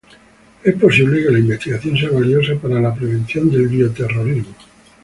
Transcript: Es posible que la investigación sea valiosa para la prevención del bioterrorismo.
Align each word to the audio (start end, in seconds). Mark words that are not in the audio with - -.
Es 0.63 0.73
posible 0.77 1.21
que 1.23 1.29
la 1.29 1.37
investigación 1.37 1.95
sea 1.95 2.09
valiosa 2.09 2.55
para 2.55 2.81
la 2.81 2.91
prevención 2.95 3.51
del 3.51 3.67
bioterrorismo. 3.67 4.55